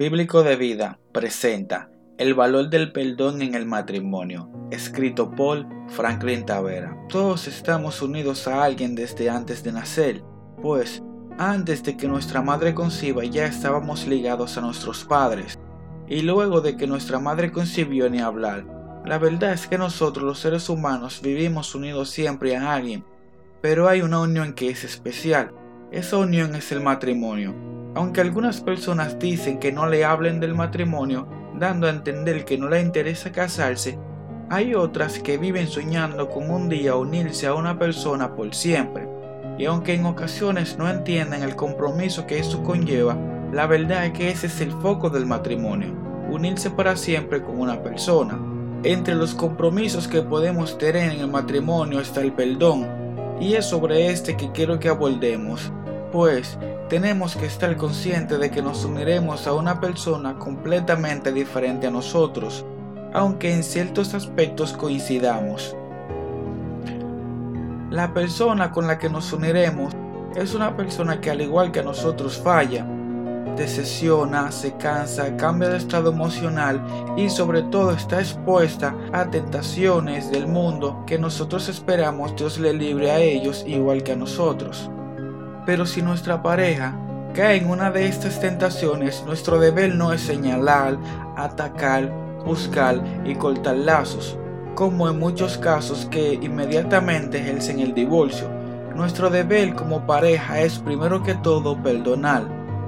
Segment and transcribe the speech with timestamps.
[0.00, 6.96] Bíblico de Vida presenta El valor del perdón en el matrimonio, escrito por Franklin Tavera.
[7.08, 10.22] Todos estamos unidos a alguien desde antes de nacer,
[10.62, 11.02] pues
[11.36, 15.58] antes de que nuestra madre conciba ya estábamos ligados a nuestros padres,
[16.06, 18.64] y luego de que nuestra madre concibió ni hablar.
[19.04, 23.04] La verdad es que nosotros los seres humanos vivimos unidos siempre a alguien,
[23.60, 25.50] pero hay una unión que es especial.
[25.90, 31.26] Esa unión es el matrimonio aunque algunas personas dicen que no le hablen del matrimonio,
[31.58, 33.98] dando a entender que no le interesa casarse,
[34.50, 39.06] hay otras que viven soñando con un día unirse a una persona por siempre.
[39.58, 43.16] Y aunque en ocasiones no entienden el compromiso que eso conlleva,
[43.52, 45.92] la verdad es que ese es el foco del matrimonio,
[46.30, 48.38] unirse para siempre con una persona.
[48.84, 52.86] Entre los compromisos que podemos tener en el matrimonio está el perdón,
[53.40, 55.72] y es sobre este que quiero que abordemos,
[56.12, 61.90] pues tenemos que estar conscientes de que nos uniremos a una persona completamente diferente a
[61.90, 62.64] nosotros,
[63.12, 65.76] aunque en ciertos aspectos coincidamos.
[67.90, 69.92] La persona con la que nos uniremos
[70.34, 72.86] es una persona que al igual que nosotros falla,
[73.56, 76.80] decepciona, se cansa, cambia de estado emocional
[77.16, 83.10] y sobre todo está expuesta a tentaciones del mundo que nosotros esperamos Dios le libre
[83.10, 84.90] a ellos igual que a nosotros.
[85.68, 86.94] Pero si nuestra pareja
[87.34, 90.96] cae en una de estas tentaciones, nuestro deber no es señalar,
[91.36, 92.10] atacar,
[92.42, 94.38] buscar y cortar lazos,
[94.74, 98.48] como en muchos casos que inmediatamente ejercen el divorcio.
[98.96, 102.44] Nuestro deber como pareja es primero que todo perdonar,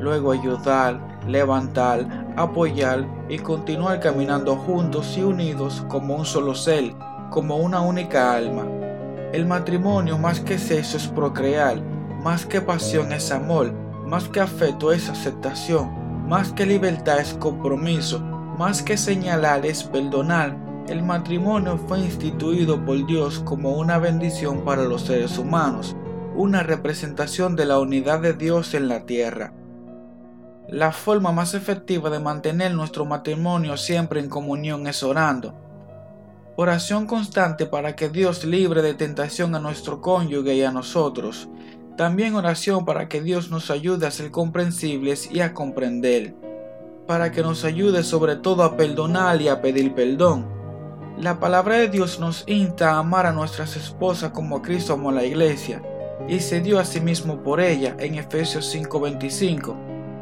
[0.00, 6.92] luego ayudar, levantar, apoyar y continuar caminando juntos y unidos como un solo ser,
[7.30, 8.66] como una única alma.
[9.32, 11.93] El matrimonio más que eso es procrear
[12.24, 13.70] más que pasión es amor,
[14.06, 20.56] más que afecto es aceptación, más que libertad es compromiso, más que señalar es perdonar.
[20.88, 25.94] El matrimonio fue instituido por Dios como una bendición para los seres humanos,
[26.34, 29.52] una representación de la unidad de Dios en la tierra.
[30.66, 35.54] La forma más efectiva de mantener nuestro matrimonio siempre en comunión es orando.
[36.56, 41.50] Oración constante para que Dios libre de tentación a nuestro cónyuge y a nosotros.
[41.96, 46.34] También oración para que Dios nos ayude a ser comprensibles y a comprender,
[47.06, 50.48] para que nos ayude sobre todo a perdonar y a pedir perdón.
[51.16, 55.12] La palabra de Dios nos insta a amar a nuestras esposas como Cristo amó a
[55.12, 55.82] la iglesia
[56.26, 59.76] y se dio a sí mismo por ella en Efesios 5:25.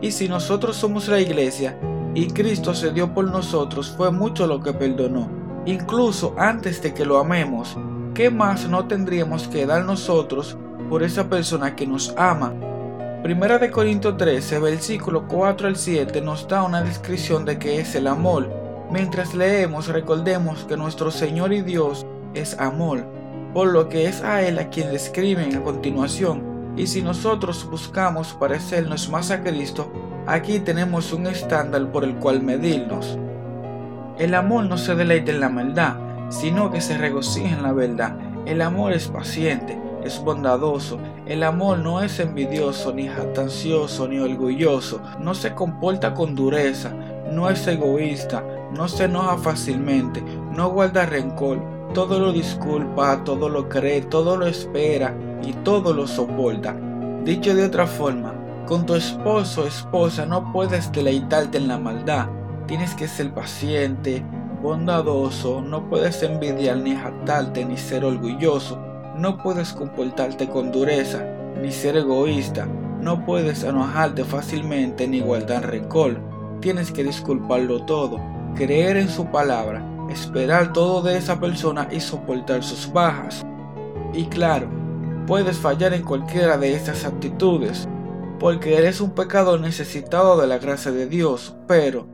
[0.00, 1.78] Y si nosotros somos la iglesia
[2.14, 5.28] y Cristo se dio por nosotros, fue mucho lo que perdonó.
[5.66, 7.76] Incluso antes de que lo amemos,
[8.14, 10.56] ¿qué más no tendríamos que dar nosotros
[10.88, 12.54] por esa persona que nos ama.
[13.22, 17.94] Primera de Corintios 13, versículo 4 al 7 nos da una descripción de qué es
[17.94, 18.48] el amor.
[18.90, 23.04] Mientras leemos, recordemos que nuestro Señor y Dios es amor,
[23.52, 26.74] por lo que es a Él a quien describen a continuación.
[26.76, 29.92] Y si nosotros buscamos parecernos más a Cristo,
[30.26, 33.18] aquí tenemos un estándar por el cual medirnos.
[34.16, 35.96] El amor no se deleita en la maldad,
[36.28, 38.16] sino que se regocija en la verdad.
[38.46, 40.98] El amor es paciente, es bondadoso.
[41.26, 45.00] El amor no es envidioso, ni jactancioso, ni orgulloso.
[45.20, 46.92] No se comporta con dureza,
[47.32, 48.44] no es egoísta,
[48.74, 50.22] no se enoja fácilmente,
[50.54, 51.60] no guarda rencor.
[51.94, 56.76] Todo lo disculpa, todo lo cree, todo lo espera y todo lo soporta.
[57.24, 58.34] Dicho de otra forma,
[58.66, 62.26] con tu esposo o esposa no puedes deleitarte en la maldad.
[62.66, 64.22] Tienes que ser paciente,
[64.62, 68.87] bondadoso, no puedes envidiar ni jactarte ni ser orgulloso
[69.18, 71.24] no puedes comportarte con dureza,
[71.60, 72.66] ni ser egoísta,
[73.00, 76.20] no puedes enojarte fácilmente ni guardar rencor.
[76.60, 78.20] Tienes que disculparlo todo,
[78.54, 83.44] creer en su palabra, esperar todo de esa persona y soportar sus bajas.
[84.14, 84.68] Y claro,
[85.26, 87.88] puedes fallar en cualquiera de estas actitudes,
[88.38, 92.06] porque eres un pecador necesitado de la gracia de Dios, pero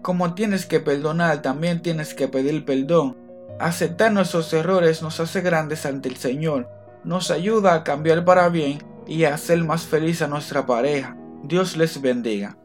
[0.00, 3.21] como tienes que perdonar, también tienes que pedir perdón
[3.58, 6.68] Aceptar nuestros errores nos hace grandes ante el Señor,
[7.04, 11.16] nos ayuda a cambiar para bien y a hacer más feliz a nuestra pareja.
[11.44, 12.56] Dios les bendiga.